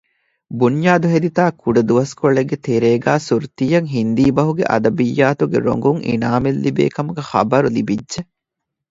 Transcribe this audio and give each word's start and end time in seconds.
ބުންޔާދު 0.59 1.07
ހެދިތާ 1.13 1.43
ކުޑަދުވަސްކޮޅެއްގެ 1.61 2.57
ތެރޭގައި 2.65 3.21
ސުރުތީއަށް 3.27 3.89
ހިންދީ 3.95 4.23
ބަހުގެ 4.37 4.63
އަދަބިއްޔާތުގެ 4.71 5.57
ރޮނގުން 5.65 6.01
އިނާމެއް 6.07 6.61
ލިބޭ 6.63 6.83
ކަމުގެ 6.95 7.23
ޚަބަރު 7.31 7.69
ލިބިއްޖެ 7.77 8.21